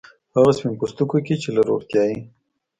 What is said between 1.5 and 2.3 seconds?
له روغتیايي